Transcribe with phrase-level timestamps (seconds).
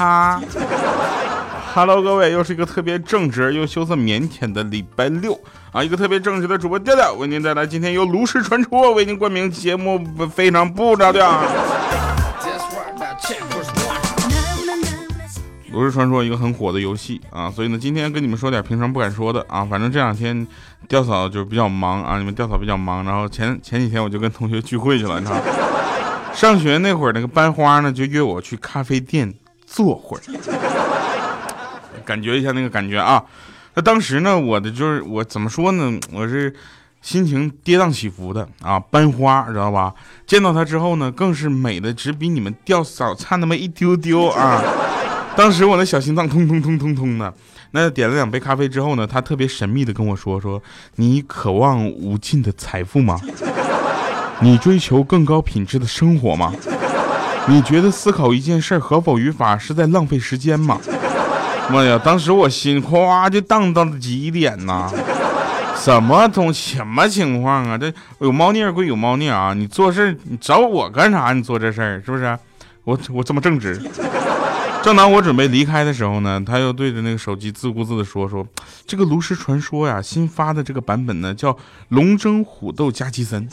[0.00, 0.40] 他。
[1.74, 5.38] Hello，各位，又是一个特别正直又羞涩腼腆的礼拜六
[5.72, 5.84] 啊！
[5.84, 10.02] 一个特别正直的主播调调为您带来今天由炉石传说为您冠名节目，
[10.34, 11.42] 非常不着调。
[15.70, 19.66] 炉石传说一个很火的游戏啊，所以呢，今天跟你们说点平常不敢说的啊。
[19.66, 20.46] 反正这两天
[20.88, 25.38] 调嫂就是比较忙啊，你们调嫂比较忙，然后前前几天我就跟同学聚会去了，你知道。
[26.32, 29.32] 上学那会儿，那个班花呢就约我去咖啡店
[29.70, 30.20] 坐会儿。
[32.04, 33.22] 感觉一下那个感觉啊，
[33.74, 36.52] 那当时呢，我的就是我怎么说呢，我是
[37.02, 38.80] 心情跌宕起伏的啊。
[38.80, 39.94] 班花知道吧？
[40.26, 44.60] 见到她之后呢，更是美的只比你们吊嫂差那么一丢丢啊。
[45.36, 47.32] 当时我那小心脏通通通通通的。
[47.72, 50.60] 那点了两杯咖啡之后呢，她特别神秘的跟我说说
[50.96, 53.20] ：“你渴望无尽的财富吗？
[54.40, 56.52] 你追求更高品质的生活吗？
[57.50, 60.78] 你觉得思考一件事合否于法是在浪费时间吗？”
[61.68, 62.00] 妈 呀！
[62.02, 64.88] 当时我心夸就荡到了极点呐！
[65.76, 67.76] 什么东西什么情况啊？
[67.76, 69.52] 这有猫腻归有猫腻啊！
[69.52, 71.32] 你做事你找我干啥？
[71.32, 72.38] 你做这事儿是不是？
[72.84, 73.80] 我我这么正直。
[74.82, 78.46] 正当我准备离开的时候呢，他又对着那个手机自顾自的说说
[78.86, 81.56] ：“这个炉石传说呀，新发的这个版本呢叫
[81.88, 83.48] 龙争虎斗加基森。”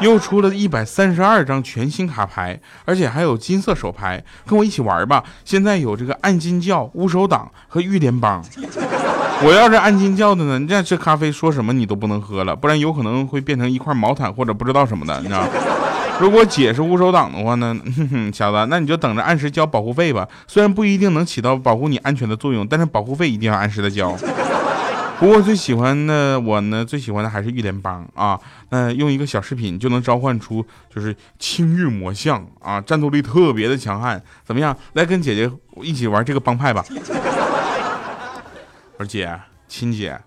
[0.00, 5.22] 又出了一百三十二张全新卡牌，而且还有金色手牌，跟我一起玩吧！
[5.44, 8.44] 现在有这个暗金教、乌手党和玉联邦。
[9.44, 15.44] 我要是暗金教的呢，那这咖啡说什么你都不能喝了，不然有可能会变成一块毛毯或者不知道什么的，你知道
[16.20, 20.26] 如果姐是乌手党的话呢， 哼哼，小子，那你就等着按时交保护费吧。
[20.48, 24.16] 虽然不一定能起到保护你安全的作用，但是保护费一定要按时的交。
[25.18, 28.38] 不过最喜欢的我呢，最喜欢的还是玉联邦啊。
[28.70, 34.22] 那用一个小饰品就能召唤出就是青玉魔像啊，战斗力特别的强悍。
[34.44, 35.50] 怎么样，来跟姐姐
[35.82, 36.84] 一起玩这个帮派吧？
[38.96, 40.20] 我说姐，亲姐，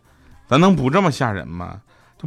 [0.48, 1.82] 咱能不这么吓人吗？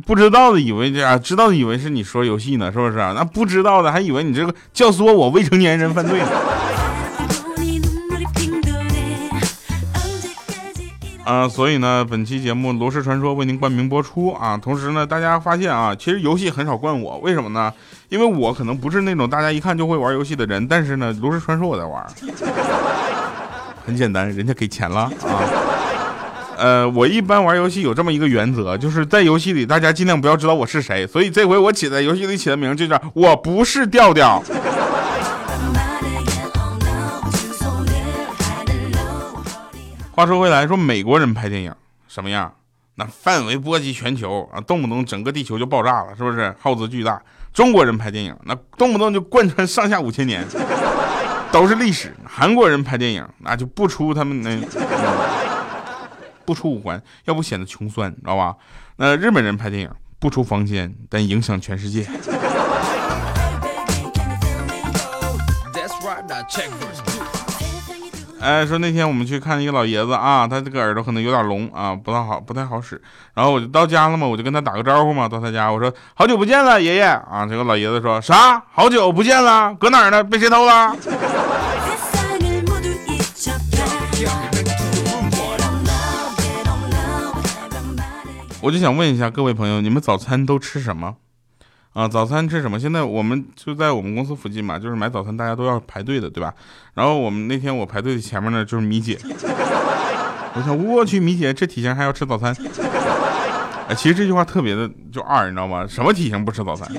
[0.06, 2.96] 不知道的以为这样，知道的以为是你说游戏呢，是不是？
[2.96, 6.28] 那不知道的还以为你这个教唆我未成年人犯罪呢。
[11.24, 14.58] 啊，所以呢，本期节目《罗氏传说》为您冠名播出啊。
[14.58, 17.72] 同时呢，大家发现啊，其实游戏很少冠我，为什么呢？
[18.10, 22.06] 因为我可能不是那种大家一看就会玩游戏的人，但是呢，《罗氏传说》我在玩，
[23.86, 25.40] 很简单，人家给钱了啊。
[26.58, 34.42] 呃，我一般玩游戏有这么一个原则，就是在游戏里大家尽量不要知道我是谁，所以这回我起在游戏里起的名就叫我不是调调。
[40.14, 41.74] 话说回来，说美国人拍电影
[42.06, 42.54] 什么样？
[42.94, 46.54] 那范围波及全球啊，动不动整个地球就爆炸了，是不是？
[46.60, 47.20] 耗资巨大。
[47.52, 50.46] 中国人拍电影，那动不动就贯穿上下五千年，
[51.50, 52.14] 都是历史。
[52.24, 54.56] 韩国人拍电影，那就不出他们那
[56.44, 58.54] 不出五环，要不显得穷酸，知道吧？
[58.94, 62.06] 那日本人拍电影不出房间，但影响全世界。
[68.44, 73.00] 哎，说那天我们去看一个老爷子啊，他这个耳朵可能有点聋啊，不太好，不太好使。
[73.32, 77.46] 然后我就到家了嘛，我就跟他打个招呼嘛，到他家我说好久不见了，爷爷啊。
[77.48, 78.62] 这个老爷子说啥？
[78.70, 79.74] 好久不见了？
[79.76, 80.22] 搁哪儿呢？
[80.22, 80.94] 被谁偷了？
[88.60, 91.14] 我就想问一下各位朋友，你们早餐都吃什么？
[91.94, 92.78] 啊，早餐吃什么？
[92.78, 96.52] 现在我们就在我们公司附近嘛，就是买早餐大家都要排队的，对吧？
[96.92, 102.52] 然后我们那天我排队的前面呢就是米姐，我想我去米姐这体型还要吃早餐？
[103.88, 105.86] 哎，其实这句话特别的就二，你知道吗？
[105.88, 106.90] 什么体型不吃早餐？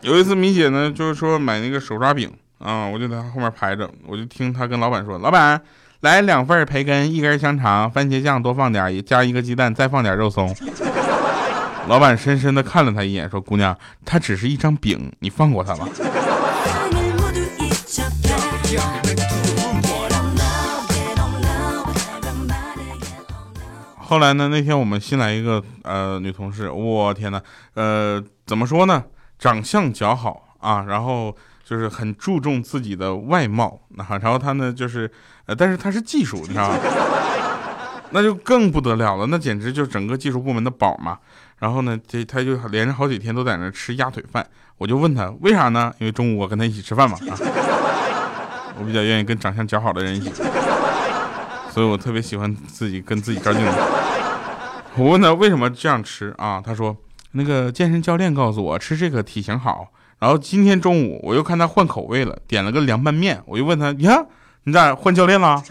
[0.00, 5.60] 有一次米姐呢就是说买那个手抓饼啊，我就在她后面排着，我就听她跟老板说，老板
[6.00, 10.48] 来两份培根，一根香肠，番茄酱多放点，加一个鸡蛋，再放点肉松。
[11.90, 15.88] 老板深深的看了他一眼，说：“姑娘，他只是一张饼，你放过他吧。
[23.98, 24.46] ”后来呢？
[24.46, 27.42] 那天我们新来一个呃女同事，我天哪，
[27.74, 29.02] 呃，怎么说呢？
[29.36, 35.10] 长相姣好啊，然后就是很注重自己的外貌啊，然后她呢就是，
[35.46, 36.78] 呃，但是她是技术，你知道吗？
[38.12, 41.18] 那就更不得了了，那简直就整个技术部门的宝嘛。
[41.60, 44.44] 然后呢，这他就连着好几天都在那吃鸭腿饭。
[44.78, 45.92] 我就问他为啥呢？
[45.98, 47.16] 因为中午我跟他一起吃饭嘛。
[47.30, 47.36] 啊，
[48.80, 50.32] 我比较愿意跟长相较好的人一起，
[51.70, 53.72] 所以我特别喜欢自己跟自己照镜子。
[54.96, 56.60] 我问他为什么这样吃啊？
[56.64, 56.96] 他说
[57.32, 59.88] 那个健身教练告诉我吃这个体型好。
[60.18, 64.24] 然后今天中午我又看他换口味了，点了个凉拌面，我就问他呀，
[64.64, 65.62] 你咋换教练了？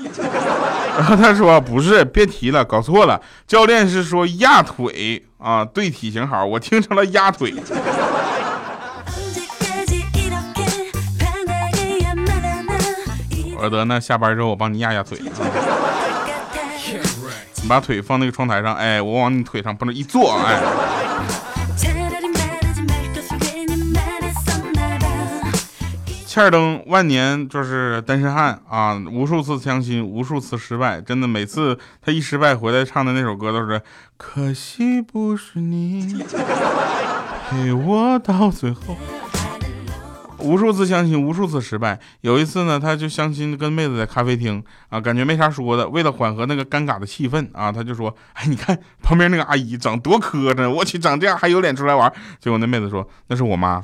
[1.00, 7.54] 然后他说不是，别提了，搞错了，教练是说压腿啊，对体型好，我听成了压腿。
[13.56, 15.40] 我说得，那下班之后我帮你压压腿啊，
[17.62, 20.60] 你把腿放那个窗台上，哎，我往你腿上不能一坐，哎。
[26.30, 33.82] 欠儿登万年就是单身汉啊，无数次相亲，无数次失败，真的每次他一失败回来唱的那首歌都是
[34.16, 36.24] 可惜不是你
[37.50, 38.96] 陪我到最后。
[40.38, 42.00] 无数次相亲，无数次失败。
[42.22, 45.90] 有一次呢，他就相亲跟妹子在咖啡厅啊，感觉没啥说的。
[45.90, 53.82] 为了缓和那个尴尬的气氛啊，他就说：“哎，你看旁边那个阿姨长多磕碜，我去，长这样还有脸出来玩？”结果那妹子说：“那是我妈。”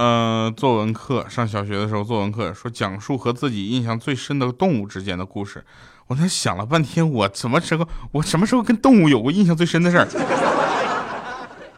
[0.00, 5.62] 呃，作文课上小学的时候，作文课说讲述和自己印象最深的动物之间的故事。
[6.06, 10.08] 我在想了半天，我什么时候我什么时候跟动物有过印象最深的事儿，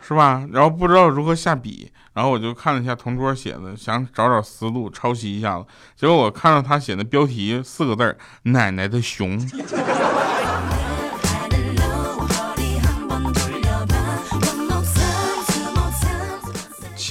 [0.00, 0.46] 是吧？
[0.52, 5.66] 然后不知道如何下笔，然后我就看了一下同桌写的，想找找思路抄袭一下子。
[5.96, 9.36] 结果我看到他写的标题四个字儿：奶奶的熊。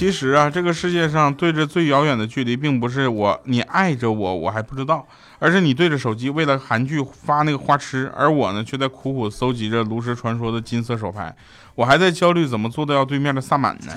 [0.02, 5.06] 其实啊，这个世界上对着最遥远的距离，并不是我你爱着我，我还不知道，
[5.38, 11.32] 而是你对着手机为了韩剧发那个花痴，而我呢却在苦苦搜集着炉石传说的金色手牌，
[11.76, 13.92] 我还在焦虑怎么做到对面的萨满呢。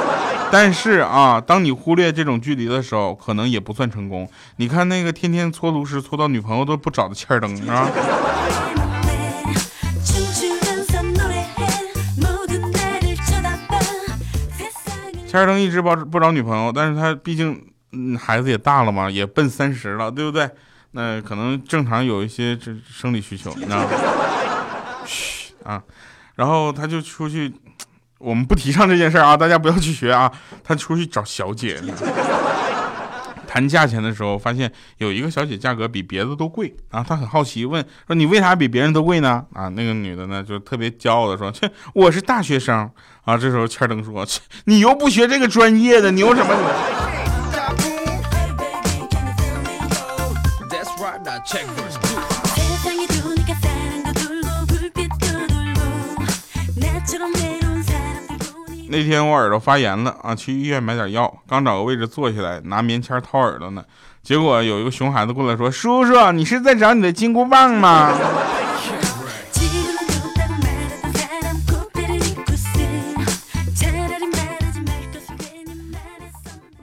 [0.50, 4.26] 但是啊，当你忽略这种距离的时候，可能也不算成功。
[4.56, 7.86] 你看那个天天搓炉石搓到女朋友都不找的欠儿灯啊。
[15.32, 17.58] 天儿登一直不不找女朋友，但是他毕竟
[17.92, 20.46] 嗯孩子也大了嘛，也奔三十了，对不对？
[20.90, 23.88] 那可能正常有一些这生理需求，你知道吗？
[25.06, 25.82] 嘘啊，
[26.34, 27.50] 然后他就出去，
[28.18, 30.30] 我们不提倡这件事啊，大家不要去学啊。
[30.62, 31.80] 他出去找小姐。
[33.52, 39.44] 谈价钱的时候，发现有一个小姐价格比别的都贵啊，她很好奇，问说你为啥比别人都贵呢？
[39.52, 42.90] 啊，那个女的呢就特别骄傲的说，切，我是大学生
[43.26, 43.36] 啊。
[43.36, 46.64] 这时候欠灯说，切，你又不学这个专业的，牛什么牛？
[58.92, 63.82] 那天我耳朵发炎了啊，去医院买点药，刚找个位置坐下来，拿棉签掏耳朵呢，
[64.22, 68.12] 结果有一个熊孩子过来说：“叔叔，你是在找你的金箍棒吗？”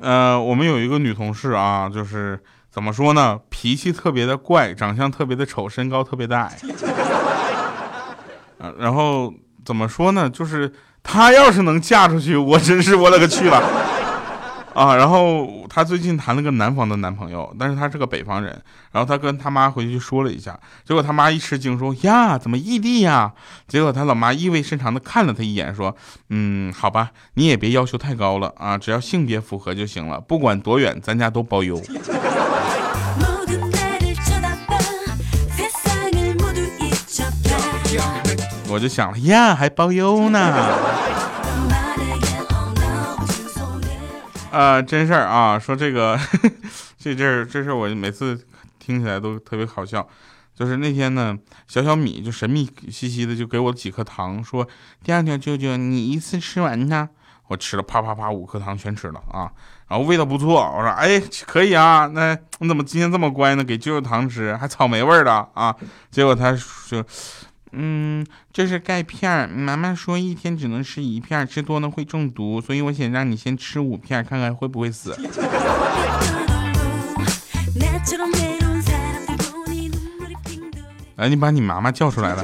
[0.01, 2.39] 呃，我们有一个女同事啊，就是
[2.71, 6.57] 怎么说呢，脾气特别的怪，长相特别的丑，身高特别的矮。
[8.79, 9.31] 然后
[9.63, 10.73] 怎么说呢，就是。
[11.03, 13.57] 她要是能嫁出去，我真是我勒个去了
[14.73, 14.95] 啊！
[14.95, 18.51] 然后她最近谈了个南方的男朋友，但是他是个北方人。
[18.91, 23.33] 然后她跟她妈回去说了一下，结果她妈一吃惊说：“呀，怎么异地呀？”
[23.67, 25.95] 结果她老妈意味深长的看了他一眼，说
[26.29, 31.81] ：“嗯，好吧，你也别要求太高了啊，只要性别符合就行了，不管多远，咱家都包邮。”
[38.69, 40.53] 我就想了呀，还包邮呢。
[44.51, 46.19] 呃，真事儿啊，说这个
[46.97, 48.39] 这这儿这事儿，我每次
[48.77, 50.07] 听起来都特别好笑。
[50.55, 54.67] 就是那天呢，小小米就神秘兮兮的就给我几颗糖，说
[55.03, 57.09] ：“第二条舅舅，你一次吃完它。”
[57.47, 59.49] 我吃了，啪啪啪，五颗糖全吃了啊。
[59.87, 63.63] 然后味道不错，我说：“哎，可以啊，那你怎么今天这么乖呢？
[63.63, 65.75] 给舅舅糖吃，还草莓味儿的啊？”
[66.11, 67.03] 结果他说。
[67.71, 75.15] 嗯，这是钙片儿妈妈说一天只能吃一片，吃多了会中毒，所以我想让你先吃五片，看看会不会死。
[81.15, 82.43] 来，你把你妈妈叫出来了。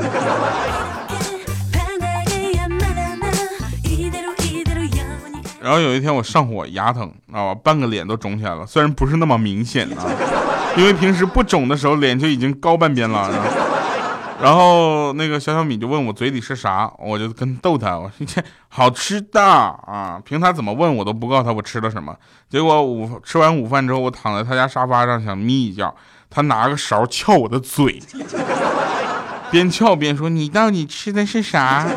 [5.60, 7.62] 然后有一天我上火，牙疼，知道吧？
[7.64, 10.06] 半个脸都肿起来了，虽然不是那么明显啊，
[10.78, 13.65] 因为平时不肿的时候脸就已经高半边了。
[14.46, 22.16] 然后那个小小米就问我嘴里是啥，我就跟逗他，我说好吃的啊，凭他怎么问我都不告诉他我吃了什么。
[22.48, 25.92] 结果午吃完午饭之后，我躺在他家沙发上想眯一觉，
[26.30, 28.00] 他拿个勺撬我的嘴，
[29.50, 31.88] 边撬边说：“你到底吃的是啥？”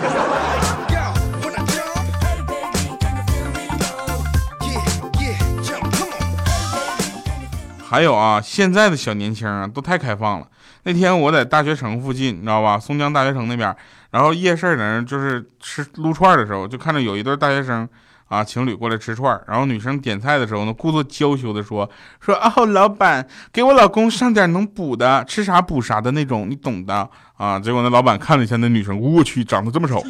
[7.90, 10.47] 还有啊，现在的小年轻啊，都太开放了。
[10.88, 12.78] 那天我在大学城附近，你知道吧？
[12.78, 13.76] 松江大学城那边，
[14.11, 17.87] 然后夜市呢，就是吃撸串的时候，就看到有一对大学生
[18.28, 21.87] 啊，情侣过来吃串然后女生点菜的时候呢，故作娇羞的说
[22.25, 30.02] ：“说哦，老板，给我老公上点能补的，吃啥补啥的那种，你懂的啊。”结果那老板看了一下那女生，我去，长得这么丑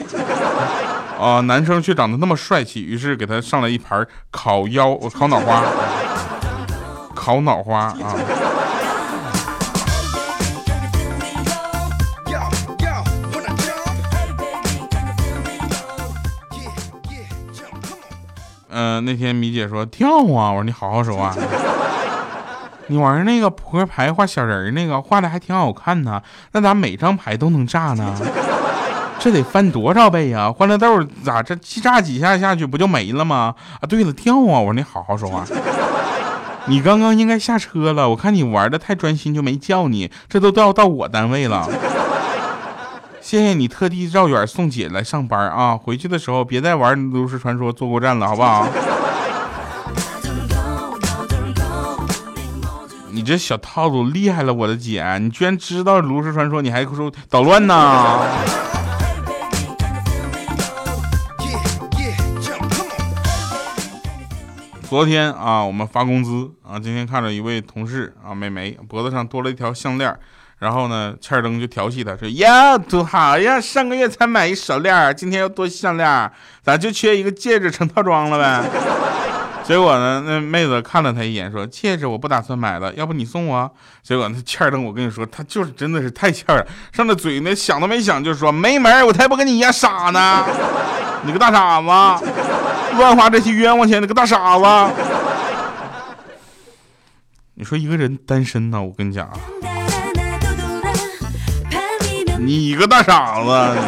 [1.20, 5.60] 啊，男生却长得那么帅气，于是给他上来一盘烤腰，我烤脑花。
[7.16, 8.14] 烤脑花啊！
[19.00, 21.34] 那天米姐说跳啊，我说你好好说话。
[22.90, 28.14] 你玩那个扑克牌画小人那个画的还挺好看呢，那咋每张牌都能炸呢？
[29.20, 30.50] 这得翻多少倍呀？
[30.50, 33.54] 欢乐豆咋这炸几下下去不就没了吗？
[33.80, 34.60] 啊，对了，跳啊！
[34.60, 35.44] 我说你好好说话。
[36.66, 40.10] 你刚刚应该下车了，我看你玩的太专心，就没叫你。
[40.28, 41.68] 这都到到我单位了，
[43.28, 45.76] 谢谢你特地绕远送姐来上班啊！
[45.76, 48.66] 回去的时候别再玩炉石传说坐过站了，好不好？
[53.10, 58.18] 你这小套路厉害了，我的姐，你居然知道炉石传说，你还说捣乱呢？
[64.88, 70.18] 昨天啊，我们发工资啊，今天看着一位同事啊，美眉脖子上多了一条项链，
[70.58, 76.30] 然后呢，欠儿登就调戏她说：“呀，土豪呀，上个月才买一手链，今天又多项链，
[76.62, 78.64] 咋就缺一个戒指成套装了呗？”
[79.64, 83.70] 结果呢，那妹子看了他一眼说：“戒指我不打算买了，要不你送我？”
[84.02, 90.44] 结果那欠儿登，我跟你说，他就是真的是太欠了，上了嘴呢，想都没想就说：“没门，我才不跟你一样傻呢，
[91.22, 91.86] 你个大傻子！”
[92.96, 94.64] 乱花这些冤枉钱，你个大傻子！
[97.54, 99.38] 你说一个人单身呢，我跟你讲啊，
[102.48, 103.78] 你个大傻子！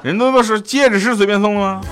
[0.00, 1.82] 人都都是戒指是随便送的吗？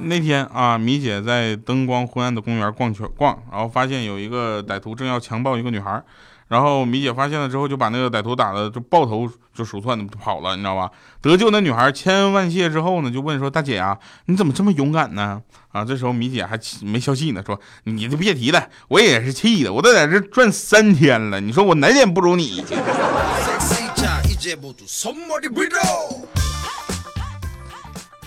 [0.00, 6.02] 那天啊，米姐在灯光昏暗的公园逛圈逛，然后发现有一个歹徒正要强暴一个女孩。
[6.48, 10.90] 然后米姐发现了之后，就把那个歹徒打的就抱头就鼠窜的跑了，你知道吧？
[11.20, 15.40] 得救那女孩千恩万谢之后呢，就问说：“大姐啊，你怎么这么勇敢呢？”
[15.72, 22.64] 啊，这时候米姐还没消气呢，说：“你就别提了，我也是气的，我都在这转三天了，你说我哪点不如你？”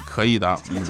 [0.06, 0.84] 可以的，嗯。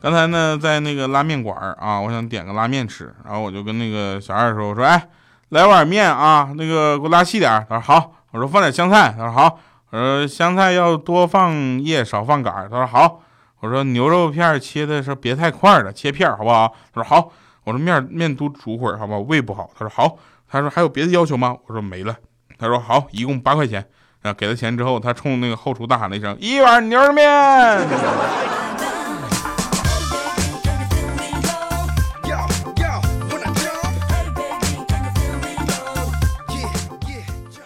[0.00, 5.08] 刚才呢，在那个拉面馆啊，我想点个拉面吃，然后我就跟那个小二说：“我说，哎，
[5.48, 9.58] 来碗面啊，那个给我拉细点。”他说：“好。”我说：“放点香菜。”他说：“好。”
[9.90, 13.20] 我说：“香菜要多放叶，少放杆。”他说：“好。”
[13.60, 17.32] 我说：“牛肉片切的是别太块了，切片好不好？”他说：“好。”
[17.64, 19.18] 我说：“面面多煮会儿好不好？
[19.20, 20.16] 胃不好。”他说：“好。”
[20.48, 22.14] 他说：“还有别的要求吗？”我说：“没了。”
[22.56, 23.84] 他说：“好，一共八块钱。”
[24.22, 27.26] 啊，给他钱之后，他冲那个后厨大喊了一声：“一碗牛肉面。”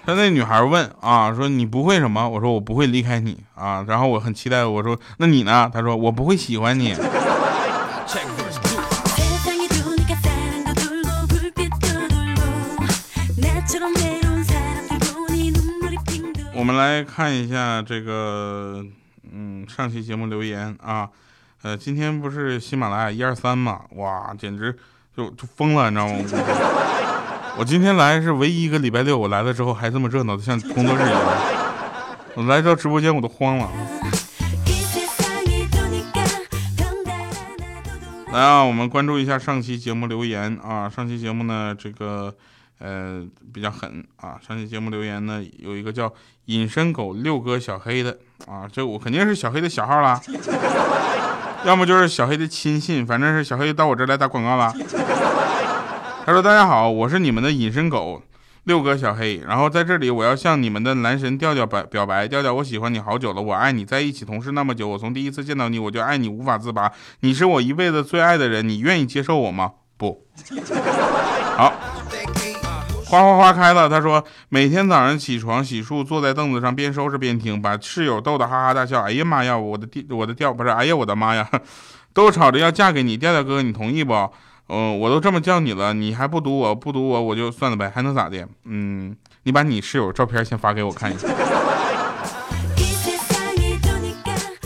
[0.04, 2.28] 他那女孩问啊，说你不会什么？
[2.28, 3.84] 我说我不会离开你啊。
[3.86, 5.70] 然后我很期待，我说那你呢？
[5.72, 6.94] 他说我不会喜欢你。
[16.54, 18.84] 我们来看一下这个，
[19.32, 21.08] 嗯，上期节目留言啊，
[21.62, 23.82] 呃，今天不是喜马拉雅一二三嘛？
[23.96, 24.76] 哇，简直
[25.16, 26.91] 就就疯了，你知道吗？
[27.58, 31.20] 我今天来是唯一一个礼拜六，我来了之后还这么热闹的，像工作日一样。
[32.34, 33.68] 我来到直播间我都慌了。
[38.32, 40.88] 来啊，我们关注一下上期节目留言啊。
[40.88, 42.34] 上期节目呢，这个
[42.78, 44.40] 呃比较狠啊。
[44.46, 46.10] 上期节目留言呢，有一个叫
[46.46, 48.16] 隐身狗六哥小黑的
[48.46, 50.18] 啊，这我肯定是小黑的小号啦，
[51.64, 54.74] 要么就是小黑的亲信，反正是小黑到我这来打广告了。
[56.24, 58.22] 他说：“大家好，我是你们的隐身狗
[58.64, 59.42] 六哥小黑。
[59.44, 62.28] 然后在这里，我要向你们的男神调调表表白。
[62.28, 66.92] 调调，我喜欢你好久了，我爱你，在一起同事那么久，我从第一次见到你，我就爱你无法自拔。
[67.20, 69.72] 你是我一辈子最爱的人，你愿意接受我吗？
[69.96, 70.24] 不
[71.56, 71.72] 好。
[73.06, 79.02] 花花花开了，他说每天早上起床洗漱，坐在凳子上边收拾边听，把室友逗得哈哈大笑。
[79.02, 81.50] 哎呀妈呀，我的弟，我的调不是，哎呀我的妈呀，
[82.14, 84.14] 都吵着要嫁给你，调调哥，你同意不？
[84.68, 88.48] 嗯，我都这么叫你了，你还不读我，不读我我就算了呗，还能咋的？
[88.64, 91.28] 嗯，你把你室友照片先发给我看一下。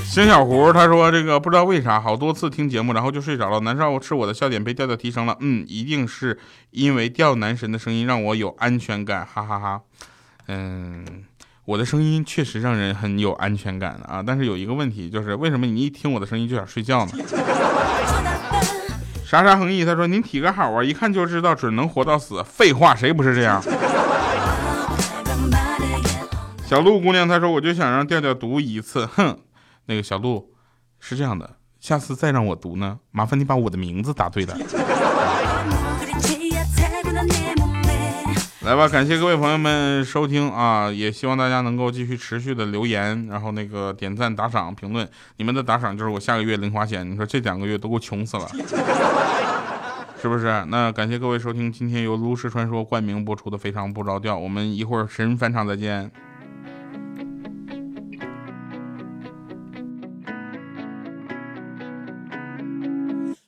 [0.05, 5.37] 星小胡他说这个不知道为啥好多次听节目然后就睡着了，难道是我的笑点被调调提升了？
[5.41, 6.38] 嗯，一定是
[6.71, 9.83] 因为调男神的声音让我有安全感，哈哈哈。
[10.49, 11.05] 嗯，
[11.67, 17.12] 我的声音确实让人很有安全感啊，但是有一个问题就是为什么你一听我的声音就想睡觉呢？
[19.26, 22.45] 啥啥恒毅他说您体格好啊，一看就知道准能活到死。
[22.45, 23.61] 废话，谁不是这样？
[26.64, 29.37] 小鹿姑娘她说我就想让调调读一次，哼。
[29.87, 30.52] 那个小鹿，
[31.00, 34.56] 是这样的，下次再让我读呢，麻烦你把我的名字答对了。
[38.66, 47.08] 来吧，感谢各位朋友们收听啊，也希望大家能够继续持续的留言，然后那个点赞、打赏、评论，你们的打赏就是我下个月零花钱。
[47.08, 48.49] 你说这两个月都给我穷死了，
[50.20, 50.64] 是不是？
[50.66, 56.11] 那感谢各位收听今天由炉石传说冠名播出的《非常不着调》，我们一会儿神返场再见。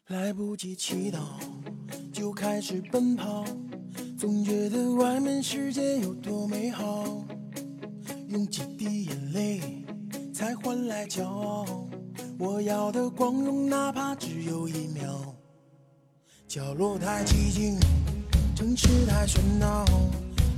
[0.06, 1.18] 来不及祈祷，
[2.12, 3.44] 就开始奔跑，
[4.18, 7.04] 总觉得外面世界有多美好。
[8.26, 9.60] 用几滴眼泪
[10.34, 11.64] 才换来骄傲，
[12.36, 15.36] 我要的光荣哪怕只有一秒。
[16.48, 17.78] 角落太寂静，
[18.56, 19.84] 城市太喧闹，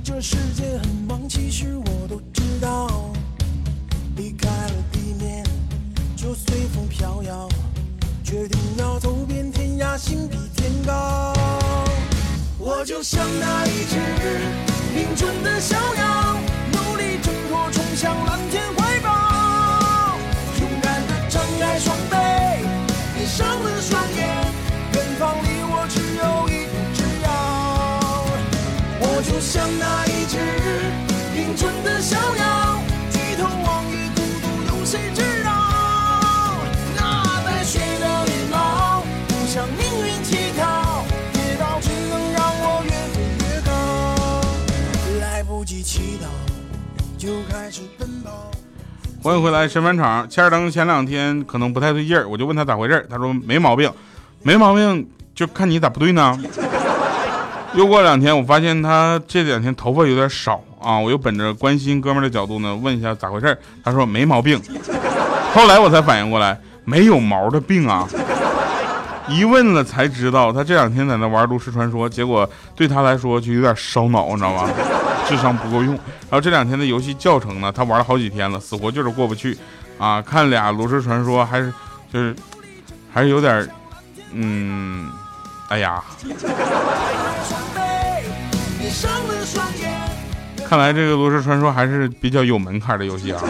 [0.03, 3.13] 这世界很忙，其实我都知道。
[4.15, 5.45] 离开了地面，
[6.15, 7.47] 就随风飘摇。
[8.23, 11.31] 决定要走遍天涯，心比天高。
[12.81, 13.95] 我就像那一只
[14.95, 16.35] 林中的小鸟，
[16.71, 20.17] 努力挣脱，冲向蓝天怀抱。
[20.59, 22.17] 勇敢地张开双臂，
[23.13, 24.25] 闭上了双眼，
[24.95, 27.29] 远方离我只有一步之遥。
[28.99, 30.39] 我就像那一只
[31.35, 33.85] 林中的小鸟，低头望
[49.21, 50.27] 欢迎回来，神返场。
[50.27, 53.91] 切尔登前两天可能不太对劲儿，我就问他咋回事他说没毛病，
[54.41, 56.35] 没毛病，就看你咋不对呢。
[57.75, 64.59] 又过两天，我发现他这两天头发有点少啊，我又本着关心哥们的角度呢，问一下咋回事他说没毛病。
[65.53, 68.07] 后来我才反应过来，没有毛的病啊。
[69.27, 74.67] 一问了才知道，他这两天在那玩炉石传说，结果对他来说就有点烧脑，你知道吗？
[75.31, 75.93] 智商不够用。
[75.93, 79.57] 然后这两天的游戏教程呢，他玩了好几天了，死活就是过不去。
[79.97, 81.71] 啊，看俩炉石传说，还是
[82.11, 82.35] 就是
[83.13, 83.65] 还是有点，
[84.33, 85.09] 嗯，
[85.69, 86.03] 哎呀，
[90.67, 93.41] 看来这个炉石传说还是比较有门槛的游戏啊。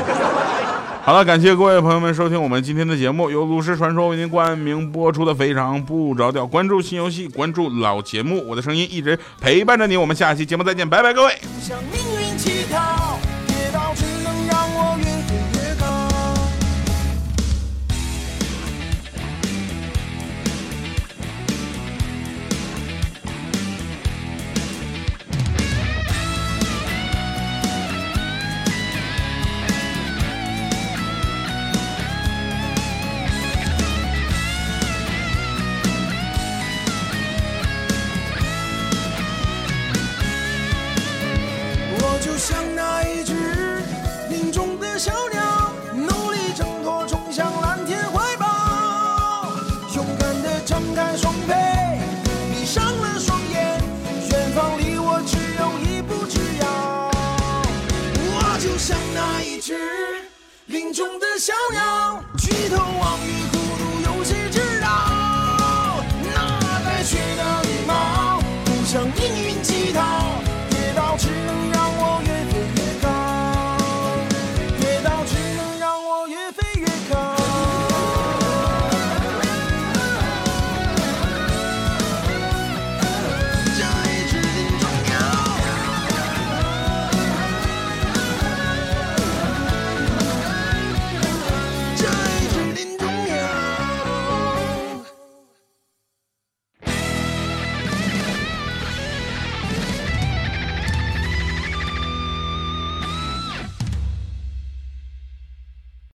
[1.04, 11.34] 好了，感谢各位朋友们收听我们今天的节目，由炉石传说为您冠名播出的《非常不着调》，关注新游戏，关注老节目，我的声音一直陪伴着你，我们下期节目再见，拜拜，各位。
[68.92, 70.02] 向命运乞讨
[70.70, 71.61] 跌倒只能